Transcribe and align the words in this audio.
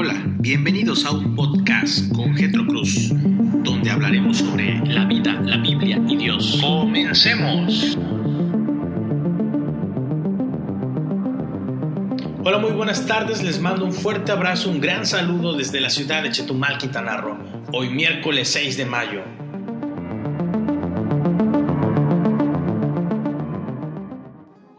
Hola, 0.00 0.14
bienvenidos 0.38 1.04
a 1.04 1.10
un 1.10 1.34
podcast 1.34 2.12
con 2.14 2.32
Getro 2.36 2.64
Cruz, 2.64 3.08
donde 3.10 3.90
hablaremos 3.90 4.36
sobre 4.36 4.78
la 4.86 5.04
vida, 5.06 5.32
la 5.42 5.56
Biblia 5.56 6.00
y 6.06 6.14
Dios. 6.14 6.60
¡Comencemos! 6.62 7.98
Hola, 12.44 12.58
muy 12.58 12.70
buenas 12.70 13.06
tardes. 13.08 13.42
Les 13.42 13.60
mando 13.60 13.86
un 13.86 13.92
fuerte 13.92 14.30
abrazo, 14.30 14.70
un 14.70 14.80
gran 14.80 15.04
saludo 15.04 15.54
desde 15.54 15.80
la 15.80 15.90
ciudad 15.90 16.22
de 16.22 16.30
Chetumal, 16.30 16.78
Quintana 16.78 17.16
Roo. 17.16 17.36
Hoy 17.72 17.88
miércoles 17.88 18.48
6 18.50 18.76
de 18.76 18.86
mayo. 18.86 19.37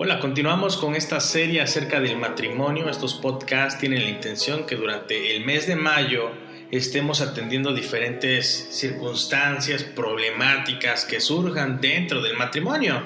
Hola, 0.09 0.21
continuamos 0.21 0.75
con 0.75 0.95
esta 0.95 1.19
serie 1.19 1.61
acerca 1.61 1.99
del 1.99 2.17
matrimonio. 2.17 2.89
Estos 2.89 3.13
podcasts 3.13 3.79
tienen 3.79 4.01
la 4.05 4.09
intención 4.09 4.65
que 4.65 4.75
durante 4.75 5.35
el 5.35 5.45
mes 5.45 5.67
de 5.67 5.75
mayo 5.75 6.31
estemos 6.71 7.21
atendiendo 7.21 7.75
diferentes 7.75 8.69
circunstancias, 8.71 9.83
problemáticas 9.83 11.05
que 11.05 11.21
surjan 11.21 11.79
dentro 11.79 12.23
del 12.23 12.35
matrimonio. 12.35 13.03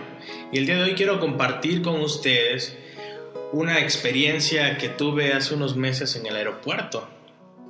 Y 0.53 0.59
el 0.59 0.65
día 0.65 0.77
de 0.77 0.83
hoy 0.83 0.93
quiero 0.93 1.19
compartir 1.19 1.81
con 1.81 1.99
ustedes 1.99 2.77
una 3.51 3.81
experiencia 3.81 4.77
que 4.77 4.87
tuve 4.87 5.33
hace 5.33 5.55
unos 5.55 5.75
meses 5.75 6.15
en 6.15 6.25
el 6.25 6.37
aeropuerto. 6.37 7.09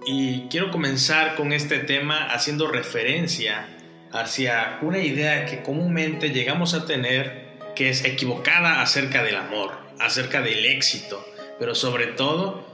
Y 0.06 0.42
quiero 0.42 0.70
comenzar 0.70 1.36
con 1.36 1.54
este 1.54 1.80
tema 1.80 2.28
haciendo 2.28 2.68
referencia 2.68 3.68
hacia 4.12 4.78
una 4.84 5.00
idea 5.00 5.48
que 5.48 5.64
comúnmente 5.64 6.30
llegamos 6.30 6.76
a 6.76 6.86
tener 6.86 7.53
que 7.76 7.90
es 7.90 8.06
equivocada 8.06 8.82
acerca 8.82 9.24
del 9.24 9.36
amor, 9.36 9.72
acerca 10.00 10.42
del 10.42 10.66
éxito, 10.66 11.26
pero 11.60 11.76
sobre 11.76 12.08
todo 12.08 12.66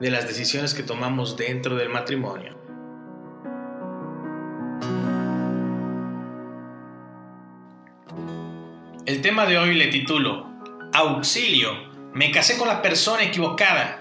de 0.00 0.10
las 0.10 0.26
decisiones 0.26 0.74
que 0.74 0.82
tomamos 0.82 1.36
dentro 1.36 1.76
del 1.76 1.88
matrimonio. 1.88 2.56
El 9.06 9.22
tema 9.22 9.46
de 9.46 9.56
hoy 9.56 9.74
le 9.74 9.86
titulo 9.86 10.46
Auxilio, 10.92 11.72
me 12.12 12.30
casé 12.30 12.58
con 12.58 12.68
la 12.68 12.82
persona 12.82 13.22
equivocada. 13.22 14.00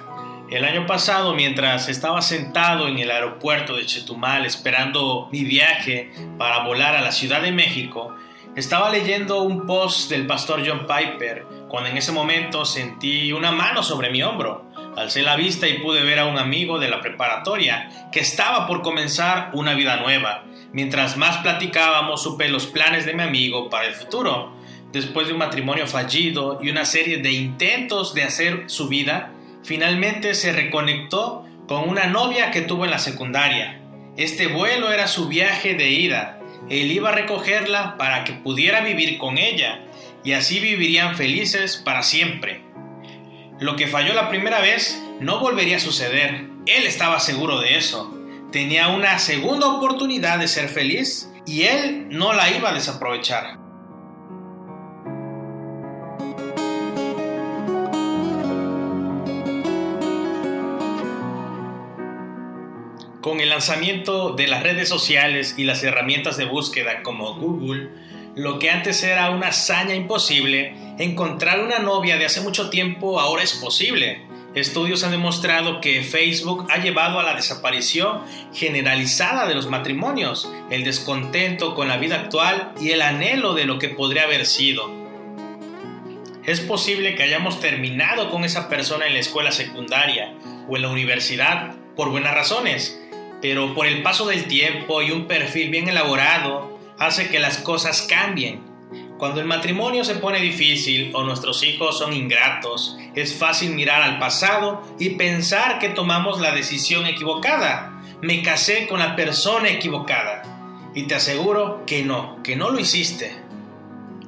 El 0.49 0.63
año 0.63 0.85
pasado, 0.85 1.33
mientras 1.33 1.89
estaba 1.89 2.21
sentado 2.21 2.87
en 2.87 2.99
el 2.99 3.11
aeropuerto 3.11 3.75
de 3.75 3.85
Chetumal 3.85 4.45
esperando 4.45 5.27
mi 5.31 5.43
viaje 5.43 6.11
para 6.37 6.63
volar 6.63 6.95
a 6.95 7.02
la 7.02 7.11
Ciudad 7.11 7.41
de 7.41 7.52
México, 7.52 8.15
estaba 8.56 8.89
leyendo 8.89 9.42
un 9.42 9.66
post 9.66 10.09
del 10.09 10.25
pastor 10.25 10.64
John 10.66 10.88
Piper 10.88 11.45
cuando 11.67 11.89
en 11.89 11.98
ese 11.98 12.14
momento 12.14 12.64
sentí 12.64 13.34
una 13.34 13.52
mano 13.52 13.84
sobre 13.84 14.09
mi 14.09 14.23
hombro. 14.23 14.72
Alcé 14.95 15.23
la 15.23 15.36
vista 15.36 15.67
y 15.67 15.80
pude 15.80 16.03
ver 16.03 16.20
a 16.20 16.25
un 16.25 16.38
amigo 16.38 16.80
de 16.80 16.88
la 16.88 17.02
preparatoria 17.02 18.09
que 18.14 18.22
estaba 18.22 18.66
por 18.66 18.81
comenzar 18.81 19.50
una 19.53 19.73
vida 19.73 19.98
nueva. 19.98 20.45
Mientras 20.72 21.17
más 21.17 21.38
platicábamos 21.39 22.23
supe 22.23 22.48
los 22.48 22.66
planes 22.67 23.06
de 23.06 23.14
mi 23.14 23.23
amigo 23.23 23.70
para 23.70 23.88
el 23.88 23.94
futuro. 23.94 24.53
Después 24.94 25.28
de 25.28 25.33
un 25.33 25.39
matrimonio 25.39 25.86
fallido 25.86 26.59
y 26.61 26.70
una 26.70 26.86
serie 26.86 27.17
de 27.17 27.33
intentos 27.33 28.14
de 28.14 28.23
hacer 28.23 28.64
su 28.67 28.88
vida, 28.88 29.33
finalmente 29.64 30.33
se 30.33 30.53
reconectó 30.53 31.45
con 31.67 31.89
una 31.89 32.06
novia 32.06 32.52
que 32.52 32.61
tuvo 32.61 32.86
en 32.86 32.92
la 32.92 33.00
secundaria. 33.00 33.81
Este 34.16 34.48
vuelo 34.48 34.94
era 34.94 35.08
su 35.08 35.28
viaje 35.28 35.73
de 35.73 35.89
ida 35.89 36.39
él 36.69 36.91
iba 36.91 37.09
a 37.09 37.13
recogerla 37.13 37.97
para 37.97 38.23
que 38.23 38.33
pudiera 38.33 38.81
vivir 38.81 39.17
con 39.17 39.38
ella 39.38 39.81
y 40.23 40.33
así 40.33 40.59
vivirían 40.59 41.16
felices 41.16 41.77
para 41.77 42.02
siempre. 42.02 42.63
Lo 43.59 43.75
que 43.75 43.88
falló 43.88 44.13
la 44.13 44.30
primera 44.30 44.59
vez 44.59 45.02
no 45.19 45.39
volvería 45.39 45.77
a 45.77 45.80
suceder. 45.80 46.47
Él 46.66 46.86
estaba 46.86 47.19
seguro 47.19 47.59
de 47.59 47.77
eso. 47.77 48.13
Tenía 48.52 48.87
una 48.87 49.20
segunda 49.20 49.67
oportunidad 49.67 50.39
de 50.39 50.48
ser 50.48 50.70
feliz 50.70 51.30
y 51.45 51.64
él 51.64 52.08
no 52.09 52.33
la 52.33 52.49
iba 52.49 52.70
a 52.70 52.73
desaprovechar. 52.73 53.64
Con 63.35 63.41
el 63.41 63.49
lanzamiento 63.49 64.29
de 64.29 64.47
las 64.47 64.63
redes 64.63 64.87
sociales 64.87 65.55
y 65.57 65.65
las 65.65 65.83
herramientas 65.83 66.37
de 66.37 66.45
búsqueda 66.45 67.03
como 67.03 67.35
Google, 67.35 67.89
lo 68.33 68.59
que 68.59 68.69
antes 68.69 69.03
era 69.03 69.29
una 69.29 69.47
hazaña 69.47 69.93
imposible, 69.93 70.73
encontrar 70.99 71.59
una 71.59 71.79
novia 71.79 72.15
de 72.15 72.25
hace 72.25 72.39
mucho 72.39 72.69
tiempo 72.69 73.19
ahora 73.19 73.43
es 73.43 73.51
posible. 73.51 74.21
Estudios 74.53 75.03
han 75.03 75.11
demostrado 75.11 75.81
que 75.81 76.01
Facebook 76.01 76.65
ha 76.69 76.77
llevado 76.77 77.19
a 77.19 77.23
la 77.23 77.35
desaparición 77.35 78.21
generalizada 78.53 79.49
de 79.49 79.55
los 79.55 79.67
matrimonios, 79.67 80.49
el 80.69 80.85
descontento 80.85 81.75
con 81.75 81.89
la 81.89 81.97
vida 81.97 82.15
actual 82.15 82.71
y 82.79 82.91
el 82.91 83.02
anhelo 83.02 83.53
de 83.53 83.65
lo 83.65 83.79
que 83.79 83.89
podría 83.89 84.23
haber 84.23 84.45
sido. 84.45 84.89
Es 86.45 86.61
posible 86.61 87.15
que 87.15 87.23
hayamos 87.23 87.59
terminado 87.59 88.29
con 88.31 88.45
esa 88.45 88.69
persona 88.69 89.07
en 89.07 89.13
la 89.13 89.19
escuela 89.19 89.52
secundaria 89.52 90.33
o 90.69 90.77
en 90.77 90.83
la 90.83 90.89
universidad 90.89 91.75
por 91.97 92.11
buenas 92.11 92.33
razones, 92.33 93.02
pero 93.41 93.73
por 93.73 93.87
el 93.87 94.01
paso 94.01 94.25
del 94.27 94.45
tiempo 94.45 95.01
y 95.01 95.11
un 95.11 95.25
perfil 95.25 95.69
bien 95.69 95.87
elaborado 95.87 96.79
hace 96.97 97.29
que 97.29 97.39
las 97.39 97.57
cosas 97.57 98.03
cambien. 98.09 98.63
Cuando 99.17 99.39
el 99.39 99.47
matrimonio 99.47 100.03
se 100.03 100.15
pone 100.15 100.39
difícil 100.41 101.11
o 101.13 101.23
nuestros 101.23 101.63
hijos 101.63 101.97
son 101.97 102.13
ingratos, 102.13 102.97
es 103.15 103.33
fácil 103.33 103.71
mirar 103.71 104.01
al 104.01 104.19
pasado 104.19 104.83
y 104.99 105.11
pensar 105.11 105.79
que 105.79 105.89
tomamos 105.89 106.41
la 106.41 106.51
decisión 106.51 107.05
equivocada. 107.05 108.01
Me 108.21 108.41
casé 108.41 108.87
con 108.87 108.99
la 108.99 109.15
persona 109.15 109.69
equivocada. 109.69 110.91
Y 110.93 111.03
te 111.03 111.15
aseguro 111.15 111.85
que 111.85 112.03
no, 112.03 112.41
que 112.43 112.55
no 112.55 112.71
lo 112.71 112.79
hiciste. 112.79 113.35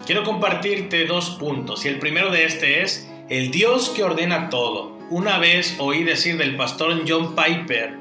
Quiero 0.06 0.24
compartirte 0.24 1.06
dos 1.06 1.31
puntos 1.31 1.84
y 1.84 1.89
el 1.89 2.00
primero 2.00 2.31
de 2.31 2.45
este 2.45 2.81
es 2.81 3.09
el 3.29 3.51
Dios 3.51 3.89
que 3.89 4.03
ordena 4.03 4.50
todo. 4.50 4.97
Una 5.09 5.38
vez 5.38 5.75
oí 5.79 6.03
decir 6.03 6.38
del 6.38 6.56
pastor 6.56 7.03
John 7.06 7.35
Piper 7.35 7.97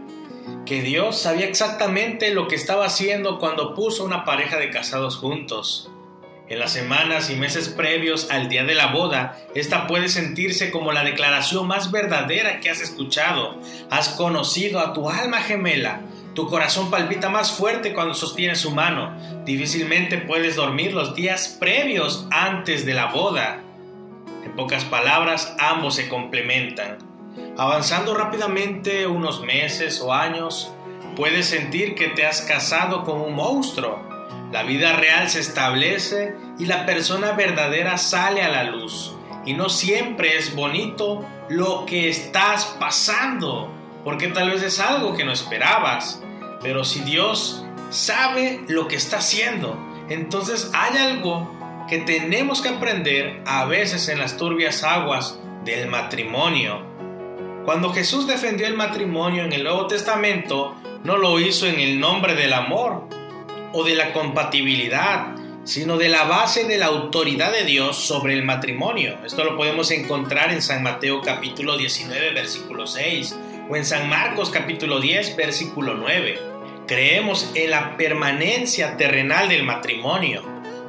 que 0.64 0.82
Dios 0.82 1.20
sabía 1.20 1.46
exactamente 1.46 2.32
lo 2.32 2.48
que 2.48 2.54
estaba 2.54 2.86
haciendo 2.86 3.38
cuando 3.38 3.74
puso 3.74 4.04
una 4.04 4.24
pareja 4.24 4.56
de 4.58 4.70
casados 4.70 5.16
juntos. 5.16 5.90
En 6.48 6.60
las 6.60 6.72
semanas 6.72 7.28
y 7.28 7.34
meses 7.34 7.68
previos 7.68 8.30
al 8.30 8.48
día 8.48 8.62
de 8.62 8.76
la 8.76 8.86
boda, 8.86 9.36
esta 9.56 9.88
puede 9.88 10.08
sentirse 10.08 10.70
como 10.70 10.92
la 10.92 11.02
declaración 11.02 11.66
más 11.66 11.90
verdadera 11.90 12.60
que 12.60 12.70
has 12.70 12.80
escuchado. 12.80 13.60
Has 13.90 14.10
conocido 14.10 14.78
a 14.78 14.92
tu 14.92 15.10
alma 15.10 15.38
gemela. 15.38 16.02
Tu 16.34 16.46
corazón 16.48 16.90
palpita 16.90 17.30
más 17.30 17.50
fuerte 17.50 17.94
cuando 17.94 18.14
sostienes 18.14 18.60
su 18.60 18.70
mano. 18.70 19.16
Difícilmente 19.44 20.18
puedes 20.18 20.54
dormir 20.54 20.94
los 20.94 21.16
días 21.16 21.56
previos 21.58 22.28
antes 22.30 22.86
de 22.86 22.94
la 22.94 23.06
boda. 23.06 23.60
En 24.44 24.54
pocas 24.54 24.84
palabras, 24.84 25.56
ambos 25.58 25.96
se 25.96 26.08
complementan. 26.08 27.05
Avanzando 27.58 28.14
rápidamente 28.14 29.06
unos 29.06 29.40
meses 29.42 30.00
o 30.00 30.12
años, 30.12 30.72
puedes 31.16 31.46
sentir 31.46 31.94
que 31.94 32.08
te 32.08 32.26
has 32.26 32.42
casado 32.42 33.04
con 33.04 33.20
un 33.20 33.34
monstruo. 33.34 33.98
La 34.52 34.62
vida 34.62 34.92
real 34.94 35.28
se 35.28 35.40
establece 35.40 36.34
y 36.58 36.66
la 36.66 36.86
persona 36.86 37.32
verdadera 37.32 37.98
sale 37.98 38.42
a 38.42 38.48
la 38.48 38.64
luz. 38.64 39.14
Y 39.44 39.54
no 39.54 39.68
siempre 39.68 40.36
es 40.36 40.54
bonito 40.54 41.24
lo 41.48 41.86
que 41.86 42.08
estás 42.08 42.76
pasando, 42.78 43.72
porque 44.04 44.28
tal 44.28 44.50
vez 44.50 44.62
es 44.62 44.80
algo 44.80 45.14
que 45.14 45.24
no 45.24 45.32
esperabas. 45.32 46.22
Pero 46.62 46.84
si 46.84 47.00
Dios 47.00 47.64
sabe 47.90 48.60
lo 48.68 48.88
que 48.88 48.96
está 48.96 49.18
haciendo, 49.18 49.78
entonces 50.08 50.70
hay 50.74 50.98
algo 50.98 51.50
que 51.88 51.98
tenemos 51.98 52.60
que 52.60 52.70
aprender 52.70 53.42
a 53.46 53.64
veces 53.64 54.08
en 54.08 54.18
las 54.18 54.36
turbias 54.36 54.82
aguas 54.82 55.38
del 55.64 55.88
matrimonio 55.88 56.95
cuando 57.66 57.92
Jesús 57.92 58.28
defendió 58.28 58.68
el 58.68 58.74
matrimonio 58.74 59.42
en 59.42 59.52
el 59.52 59.64
Nuevo 59.64 59.88
Testamento, 59.88 60.76
no 61.02 61.16
lo 61.16 61.40
hizo 61.40 61.66
en 61.66 61.80
el 61.80 61.98
nombre 61.98 62.36
del 62.36 62.52
amor 62.52 63.08
o 63.72 63.82
de 63.82 63.96
la 63.96 64.12
compatibilidad, 64.12 65.34
sino 65.64 65.96
de 65.96 66.08
la 66.08 66.22
base 66.22 66.62
de 66.62 66.78
la 66.78 66.86
autoridad 66.86 67.50
de 67.50 67.64
Dios 67.64 67.96
sobre 67.96 68.34
el 68.34 68.44
matrimonio. 68.44 69.18
Esto 69.26 69.42
lo 69.42 69.56
podemos 69.56 69.90
encontrar 69.90 70.52
en 70.52 70.62
San 70.62 70.84
Mateo 70.84 71.22
capítulo 71.22 71.76
19, 71.76 72.34
versículo 72.34 72.86
6, 72.86 73.36
o 73.68 73.74
en 73.74 73.84
San 73.84 74.08
Marcos 74.08 74.50
capítulo 74.50 75.00
10, 75.00 75.34
versículo 75.34 75.94
9. 75.94 76.38
Creemos 76.86 77.50
en 77.56 77.72
la 77.72 77.96
permanencia 77.96 78.96
terrenal 78.96 79.48
del 79.48 79.64
matrimonio, 79.64 80.44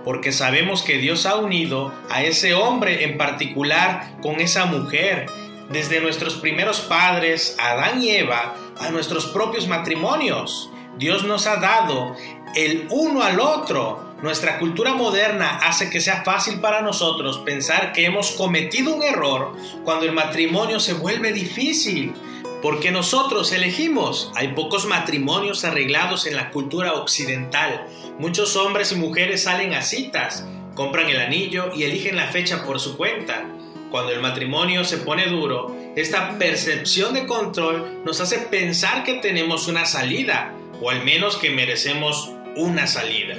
porque 0.06 0.32
sabemos 0.32 0.84
que 0.84 1.00
Dios 1.00 1.26
ha 1.26 1.38
unido 1.38 1.92
a 2.12 2.22
ese 2.22 2.54
hombre 2.54 3.04
en 3.04 3.18
particular 3.18 4.12
con 4.22 4.40
esa 4.42 4.68
mujer 4.68 5.26
desde 5.70 6.00
nuestros 6.00 6.36
primeros 6.36 6.82
padres, 6.82 7.56
Adán 7.60 8.02
y 8.02 8.12
Eva, 8.12 8.56
a 8.80 8.90
nuestros 8.90 9.28
propios 9.28 9.68
matrimonios. 9.68 10.70
Dios 10.98 11.24
nos 11.24 11.46
ha 11.48 11.58
dado 11.58 12.16
el 12.56 12.88
uno 12.90 13.22
al 13.24 13.40
otro. 13.40 14.06
Nuestra 14.22 14.58
cultura 14.58 14.94
moderna 14.94 15.60
hace 15.62 15.92
que 15.92 16.02
sea 16.02 16.24
fácil 16.24 16.60
para 16.60 16.82
nosotros 16.82 17.38
pensar 17.40 17.94
que 17.94 18.06
hemos 18.06 18.32
cometido 18.32 18.96
un 18.96 19.04
error 19.04 19.56
cuando 19.84 20.06
el 20.06 20.12
matrimonio 20.12 20.80
se 20.80 20.94
vuelve 20.94 21.34
difícil. 21.34 22.14
porque 22.60 22.90
nosotros 22.90 23.52
elegimos. 23.52 24.32
Hay 24.36 24.50
pocos 24.50 24.88
matrimonios 24.88 25.64
arreglados 25.64 26.26
en 26.26 26.36
la 26.36 26.50
cultura 26.50 26.94
occidental. 26.94 27.88
Muchos 28.18 28.56
hombres 28.56 28.92
y 28.92 28.96
mujeres 28.96 29.44
salen 29.44 29.76
a 29.76 29.84
citas, 29.84 30.44
compran 30.74 31.08
el 31.08 31.20
anillo 31.20 31.72
y 31.76 31.84
eligen 31.84 32.16
la 32.16 32.26
fecha 32.26 32.66
por 32.66 32.80
su 32.80 32.98
cuenta. 32.98 33.46
Cuando 33.92 34.12
el 34.12 34.20
matrimonio 34.20 34.84
se 34.84 34.98
pone 34.98 35.28
duro, 35.28 35.76
esta 35.96 36.38
percepción 36.38 37.14
de 37.14 37.26
control 37.26 38.02
nos 38.04 38.20
hace 38.20 38.40
pensar 38.40 39.04
que 39.04 39.16
tenemos 39.16 39.68
una 39.68 39.86
salida, 39.86 40.54
o 40.82 40.90
al 40.90 41.04
menos 41.04 41.38
que 41.38 41.50
merecemos 41.50 42.32
una 42.56 42.88
salida. 42.88 43.36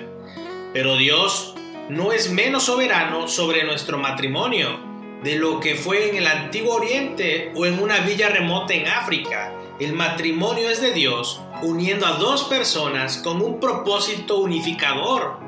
Pero 0.73 0.97
Dios 0.97 1.55
no 1.89 2.13
es 2.13 2.31
menos 2.31 2.65
soberano 2.65 3.29
sobre 3.29 3.65
nuestro 3.65 3.99
matrimonio 3.99 4.79
de 5.23 5.37
lo 5.37 5.61
que 5.61 5.75
fue 5.75 6.11
en 6.11 6.17
el 6.17 6.27
antiguo 6.27 6.77
Oriente 6.77 7.53
o 7.55 7.67
en 7.67 7.81
una 7.83 8.01
villa 8.01 8.29
remota 8.29 8.75
en 8.75 8.87
África. 8.87 9.53
El 9.81 9.93
matrimonio 9.93 10.71
es 10.71 10.81
de 10.81 10.93
Dios 10.93 11.41
uniendo 11.63 12.07
a 12.07 12.13
dos 12.13 12.45
personas 12.45 13.19
con 13.19 13.43
un 13.43 13.59
propósito 13.59 14.39
unificador. 14.39 15.39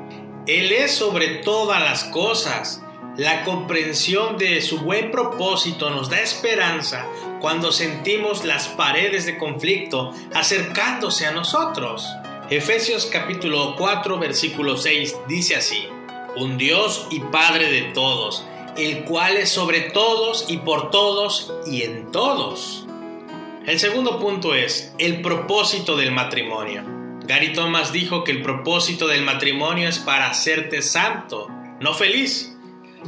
Él 0.47 0.71
es 0.71 0.91
sobre 0.93 1.35
todas 1.35 1.81
las 1.81 2.03
cosas. 2.05 2.83
La 3.17 3.43
comprensión 3.43 4.37
de 4.37 4.61
su 4.61 4.79
buen 4.79 5.11
propósito 5.11 5.89
nos 5.89 6.09
da 6.09 6.21
esperanza 6.21 7.05
cuando 7.41 7.73
sentimos 7.73 8.45
las 8.45 8.69
paredes 8.69 9.25
de 9.25 9.37
conflicto 9.37 10.13
acercándose 10.33 11.25
a 11.25 11.31
nosotros. 11.31 12.07
Efesios 12.49 13.07
capítulo 13.07 13.75
4 13.77 14.17
versículo 14.17 14.77
6 14.77 15.17
dice 15.27 15.57
así, 15.57 15.89
un 16.37 16.57
Dios 16.57 17.07
y 17.11 17.19
Padre 17.19 17.69
de 17.69 17.81
todos, 17.93 18.45
el 18.77 19.03
cual 19.03 19.35
es 19.35 19.49
sobre 19.49 19.81
todos 19.81 20.45
y 20.47 20.57
por 20.57 20.89
todos 20.89 21.53
y 21.67 21.81
en 21.81 22.13
todos. 22.13 22.85
El 23.65 23.77
segundo 23.79 24.21
punto 24.21 24.55
es 24.55 24.93
el 24.99 25.21
propósito 25.21 25.97
del 25.97 26.13
matrimonio. 26.13 26.83
Gary 27.25 27.51
Thomas 27.51 27.91
dijo 27.91 28.23
que 28.23 28.31
el 28.31 28.41
propósito 28.41 29.07
del 29.07 29.23
matrimonio 29.23 29.89
es 29.89 29.99
para 29.99 30.29
hacerte 30.29 30.81
santo, 30.81 31.49
no 31.81 31.93
feliz. 31.93 32.50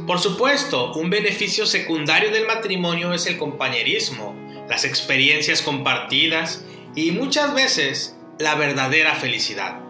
Por 0.06 0.18
supuesto, 0.18 0.92
un 0.94 1.08
beneficio 1.08 1.66
secundario 1.66 2.30
del 2.30 2.46
matrimonio 2.46 3.14
es 3.14 3.26
el 3.26 3.38
compañerismo, 3.38 4.34
las 4.68 4.84
experiencias 4.84 5.62
compartidas 5.62 6.64
y 6.94 7.12
muchas 7.12 7.54
veces 7.54 8.16
la 8.38 8.54
verdadera 8.56 9.14
felicidad. 9.14 9.80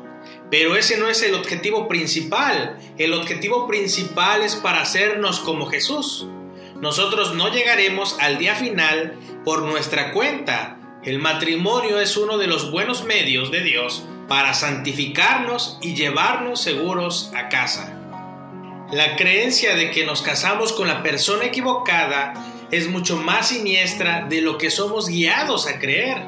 Pero 0.51 0.77
ese 0.77 0.99
no 0.99 1.09
es 1.09 1.23
el 1.23 1.35
objetivo 1.35 1.89
principal. 1.89 2.79
El 2.99 3.15
objetivo 3.15 3.67
principal 3.67 4.43
es 4.43 4.55
para 4.57 4.83
hacernos 4.83 5.41
como 5.41 5.67
Jesús. 5.67 6.29
Nosotros 6.81 7.35
no 7.35 7.49
llegaremos 7.49 8.17
al 8.21 8.39
día 8.39 8.55
final 8.55 9.19
por 9.45 9.63
nuestra 9.63 10.13
cuenta. 10.13 10.79
El 11.03 11.19
matrimonio 11.19 11.99
es 11.99 12.17
uno 12.17 12.39
de 12.39 12.47
los 12.47 12.71
buenos 12.71 13.05
medios 13.05 13.51
de 13.51 13.63
Dios 13.63 14.05
para 14.29 14.55
santificarnos 14.55 15.79
y 15.83 15.95
llevarnos 15.95 16.61
seguros 16.61 17.33
a 17.35 17.49
casa. 17.49 17.94
La 18.93 19.17
creencia 19.17 19.75
de 19.75 19.91
que 19.91 20.05
nos 20.05 20.23
casamos 20.23 20.73
con 20.73 20.87
la 20.87 21.03
persona 21.03 21.47
equivocada 21.47 22.35
es 22.71 22.89
mucho 22.89 23.17
más 23.17 23.49
siniestra 23.49 24.27
de 24.29 24.41
lo 24.41 24.59
que 24.59 24.71
somos 24.71 25.09
guiados 25.09 25.67
a 25.67 25.79
creer. 25.79 26.19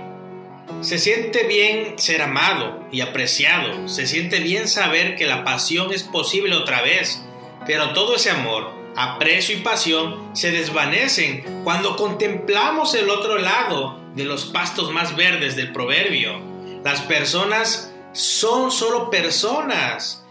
Se 0.80 0.98
siente 0.98 1.44
bien 1.44 1.98
ser 1.98 2.22
amado 2.22 2.84
y 2.90 3.00
apreciado, 3.02 3.88
se 3.88 4.06
siente 4.06 4.40
bien 4.40 4.68
saber 4.68 5.16
que 5.16 5.26
la 5.26 5.44
pasión 5.44 5.92
es 5.92 6.02
posible 6.02 6.56
otra 6.56 6.82
vez, 6.82 7.22
pero 7.66 7.92
todo 7.92 8.16
ese 8.16 8.30
amor, 8.30 8.72
aprecio 8.96 9.56
y 9.56 9.60
pasión 9.60 10.30
se 10.34 10.50
desvanecen 10.50 11.62
cuando 11.62 11.96
contemplamos 11.96 12.94
el 12.94 13.10
otro 13.10 13.38
lado 13.38 14.00
de 14.14 14.24
los 14.24 14.46
pastos 14.46 14.90
más 14.90 15.14
verdes 15.14 15.56
del 15.56 15.72
proverbio. 15.72 16.40
Las 16.82 17.02
personas 17.02 17.92
son 18.12 18.72
solo 18.72 19.10
personas. 19.10 20.25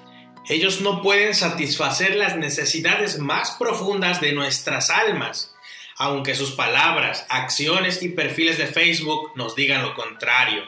Ellos 0.47 0.81
no 0.81 1.01
pueden 1.01 1.33
satisfacer 1.33 2.15
las 2.15 2.37
necesidades 2.37 3.19
más 3.19 3.51
profundas 3.51 4.21
de 4.21 4.33
nuestras 4.33 4.89
almas 4.89 5.55
aunque 5.97 6.35
sus 6.35 6.51
palabras, 6.51 7.25
acciones 7.29 8.01
y 8.03 8.09
perfiles 8.09 8.57
de 8.57 8.67
Facebook 8.67 9.31
nos 9.35 9.55
digan 9.55 9.81
lo 9.81 9.95
contrario. 9.95 10.63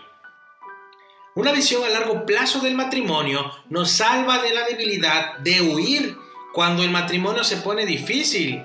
Una 1.36 1.52
visión 1.52 1.84
a 1.84 1.90
largo 1.90 2.26
plazo 2.26 2.60
del 2.60 2.76
matrimonio 2.76 3.52
nos 3.70 3.92
salva 3.92 4.42
de 4.42 4.54
la 4.54 4.66
debilidad 4.66 5.38
de 5.40 5.62
huir 5.62 6.18
cuando 6.54 6.84
el 6.84 6.90
matrimonio 6.90 7.44
se 7.44 7.58
pone 7.58 7.86
difícil 7.86 8.64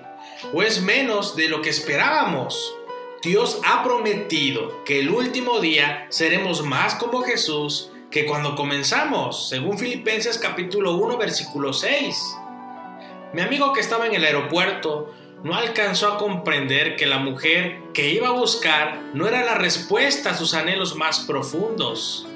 o 0.54 0.62
es 0.62 0.80
menos 0.80 1.36
de 1.36 1.48
lo 1.48 1.60
que 1.60 1.70
esperábamos. 1.70 2.74
Dios 3.22 3.60
ha 3.64 3.82
prometido 3.82 4.84
que 4.84 5.00
el 5.00 5.10
último 5.10 5.60
día 5.60 6.06
seremos 6.08 6.62
más 6.62 6.94
como 6.94 7.22
Jesús 7.22 7.90
que 8.12 8.26
cuando 8.26 8.54
comenzamos, 8.54 9.48
según 9.48 9.78
Filipenses 9.78 10.36
capítulo 10.36 10.96
1 10.96 11.16
versículo 11.16 11.72
6. 11.72 12.36
Mi 13.32 13.40
amigo 13.40 13.72
que 13.72 13.80
estaba 13.80 14.06
en 14.06 14.14
el 14.14 14.24
aeropuerto 14.24 15.14
no 15.42 15.54
alcanzó 15.54 16.08
a 16.08 16.18
comprender 16.18 16.96
que 16.96 17.06
la 17.06 17.18
mujer 17.18 17.78
que 17.94 18.10
iba 18.10 18.28
a 18.28 18.32
buscar 18.32 19.00
no 19.14 19.26
era 19.26 19.42
la 19.42 19.54
respuesta 19.54 20.30
a 20.30 20.36
sus 20.36 20.52
anhelos 20.52 20.94
más 20.94 21.20
profundos. 21.20 22.28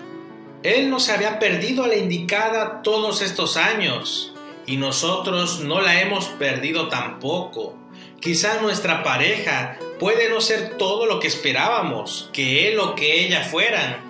Él 0.63 0.89
no 0.89 0.99
se 0.99 1.13
había 1.13 1.39
perdido 1.39 1.85
a 1.85 1.89
la 1.89 1.97
indicada 1.97 2.81
todos 2.83 3.21
estos 3.21 3.59
años 3.59 4.33
y 4.65 4.79
nosotros 4.79 5.61
no 5.61 5.83
la 5.83 6.01
hemos 6.01 6.25
perdido 6.25 6.89
tampoco. 6.89 7.77
Quizá 8.19 8.63
nuestra 8.63 9.03
pareja 9.05 9.79
puede 10.01 10.31
no 10.31 10.41
ser 10.41 10.79
todo 10.79 11.05
lo 11.05 11.21
que 11.21 11.29
esperábamos, 11.29 12.31
que 12.33 12.69
él 12.69 12.81
o 12.81 12.95
que 12.95 13.21
ella 13.27 13.45
fueran, 13.45 14.06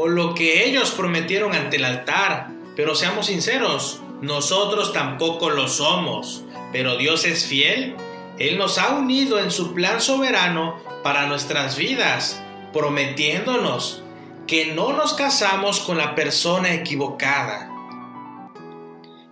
o 0.00 0.06
lo 0.06 0.32
que 0.32 0.64
ellos 0.64 0.92
prometieron 0.92 1.56
ante 1.56 1.76
el 1.76 1.84
altar, 1.84 2.50
pero 2.76 2.94
seamos 2.94 3.26
sinceros, 3.26 4.00
nosotros 4.22 4.92
tampoco 4.92 5.50
lo 5.50 5.66
somos, 5.66 6.44
pero 6.70 6.96
Dios 6.96 7.24
es 7.24 7.46
fiel. 7.46 7.96
Él 8.38 8.58
nos 8.58 8.78
ha 8.78 8.90
unido 8.90 9.40
en 9.40 9.50
su 9.50 9.74
plan 9.74 10.00
soberano 10.00 10.80
para 11.02 11.26
nuestras 11.26 11.76
vidas, 11.76 12.40
prometiéndonos 12.72 14.04
que 14.46 14.66
no 14.66 14.92
nos 14.92 15.14
casamos 15.14 15.80
con 15.80 15.98
la 15.98 16.14
persona 16.14 16.72
equivocada. 16.72 17.68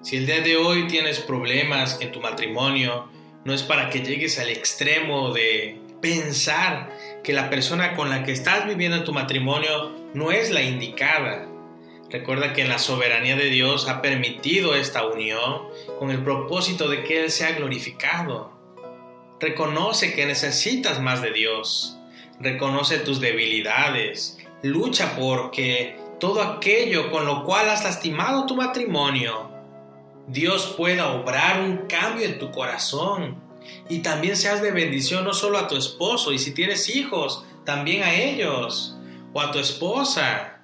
Si 0.03 0.17
el 0.17 0.27
día 0.27 0.41
de 0.41 0.57
hoy 0.57 0.89
tienes 0.89 1.21
problemas 1.21 1.99
en 2.01 2.11
tu 2.11 2.21
matrimonio, 2.21 3.09
no 3.45 3.55
es 3.55 3.63
para 3.63 3.89
que 3.89 4.01
llegues 4.01 4.41
al 4.41 4.51
extremo 4.51 5.33
de 5.33 5.86
pensar 6.01 6.91
que 7.23 7.33
la 7.33 7.51
persona 7.51 7.95
con 7.95 8.11
la 8.11 8.25
que 8.25 8.33
estás 8.33 8.67
viviendo 8.67 9.05
tu 9.05 9.13
matrimonio 9.13 9.93
no 10.15 10.31
es 10.31 10.51
la 10.51 10.63
indicada. 10.63 11.49
Recuerda 12.11 12.53
que 12.53 12.65
la 12.65 12.79
soberanía 12.79 13.37
de 13.37 13.47
Dios 13.47 13.89
ha 13.89 14.01
permitido 14.01 14.75
esta 14.75 15.07
unión 15.07 15.63
con 15.99 16.11
el 16.11 16.23
propósito 16.23 16.89
de 16.89 17.03
que 17.03 17.25
Él 17.25 17.31
sea 17.31 17.53
glorificado. 17.53 18.53
Reconoce 19.41 20.15
que 20.15 20.25
necesitas 20.25 21.01
más 21.01 21.21
de 21.21 21.33
Dios. 21.33 21.99
Reconoce 22.39 22.99
tus 22.99 23.21
debilidades. 23.21 24.39
Lucha 24.63 25.17
porque 25.19 25.97
todo 26.21 26.43
aquello 26.43 27.11
con 27.11 27.27
lo 27.27 27.45
cual 27.45 27.69
has 27.69 27.85
lastimado 27.85 28.47
tu 28.47 28.57
matrimonio, 28.57 29.51
Dios 30.29 30.75
pueda 30.77 31.09
obrar 31.09 31.61
un 31.61 31.87
cambio 31.89 32.25
en 32.25 32.39
tu 32.39 32.51
corazón. 32.51 33.46
Y 33.89 34.01
también 34.01 34.37
seas 34.37 34.63
de 34.63 34.73
bendición 34.73 35.25
no 35.25 35.35
solo 35.35 35.59
a 35.59 35.69
tu 35.69 35.77
esposo, 35.77 36.33
y 36.33 36.39
si 36.39 36.53
tienes 36.53 36.95
hijos, 36.95 37.45
también 37.65 38.03
a 38.03 38.15
ellos, 38.15 38.97
o 39.33 39.41
a 39.41 39.53
tu 39.53 39.59
esposa. 39.59 40.61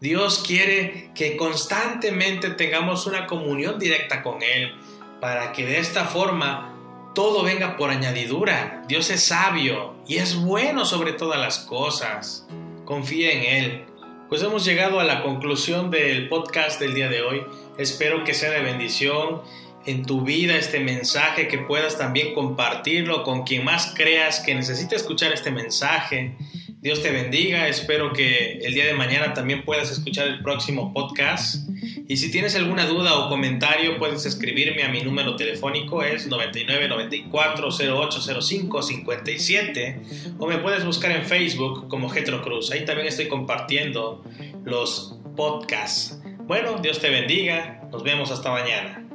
Dios 0.00 0.44
quiere 0.46 1.10
que 1.14 1.36
constantemente 1.36 2.50
tengamos 2.50 3.06
una 3.06 3.26
comunión 3.26 3.78
directa 3.78 4.22
con 4.22 4.42
Él, 4.42 4.72
para 5.20 5.52
que 5.52 5.66
de 5.66 5.78
esta 5.78 6.04
forma 6.04 6.74
todo 7.14 7.42
venga 7.42 7.76
por 7.76 7.90
añadidura. 7.90 8.84
Dios 8.86 9.10
es 9.10 9.24
sabio 9.24 9.96
y 10.06 10.18
es 10.18 10.36
bueno 10.36 10.84
sobre 10.84 11.12
todas 11.12 11.40
las 11.40 11.58
cosas. 11.58 12.46
Confía 12.84 13.32
en 13.32 13.42
Él. 13.42 13.84
Pues 14.28 14.42
hemos 14.42 14.64
llegado 14.64 15.00
a 15.00 15.04
la 15.04 15.22
conclusión 15.22 15.90
del 15.90 16.28
podcast 16.28 16.78
del 16.78 16.94
día 16.94 17.08
de 17.08 17.22
hoy. 17.22 17.42
Espero 17.76 18.22
que 18.22 18.34
sea 18.34 18.50
de 18.50 18.60
bendición 18.60 19.42
en 19.88 20.04
tu 20.04 20.20
vida 20.20 20.54
este 20.56 20.80
mensaje, 20.80 21.48
que 21.48 21.56
puedas 21.56 21.96
también 21.96 22.34
compartirlo 22.34 23.22
con 23.22 23.44
quien 23.44 23.64
más 23.64 23.94
creas 23.96 24.40
que 24.40 24.54
necesite 24.54 24.96
escuchar 24.96 25.32
este 25.32 25.50
mensaje. 25.50 26.36
Dios 26.82 27.02
te 27.02 27.10
bendiga, 27.10 27.68
espero 27.68 28.12
que 28.12 28.58
el 28.58 28.74
día 28.74 28.84
de 28.84 28.92
mañana 28.92 29.32
también 29.32 29.64
puedas 29.64 29.90
escuchar 29.90 30.28
el 30.28 30.42
próximo 30.42 30.92
podcast. 30.92 31.66
Y 32.06 32.18
si 32.18 32.30
tienes 32.30 32.54
alguna 32.54 32.84
duda 32.84 33.18
o 33.18 33.30
comentario, 33.30 33.96
puedes 33.98 34.26
escribirme 34.26 34.82
a 34.82 34.90
mi 34.90 35.00
número 35.00 35.36
telefónico, 35.36 36.02
es 36.02 36.26
99 36.26 36.88
94 36.88 37.70
57 37.72 40.00
o 40.38 40.46
me 40.46 40.58
puedes 40.58 40.84
buscar 40.84 41.12
en 41.12 41.24
Facebook 41.24 41.88
como 41.88 42.10
Getro 42.10 42.42
Cruz. 42.42 42.70
Ahí 42.72 42.84
también 42.84 43.08
estoy 43.08 43.28
compartiendo 43.28 44.22
los 44.66 45.18
podcasts. 45.34 46.20
Bueno, 46.40 46.76
Dios 46.82 47.00
te 47.00 47.08
bendiga, 47.08 47.88
nos 47.90 48.02
vemos 48.02 48.30
hasta 48.30 48.50
mañana. 48.50 49.07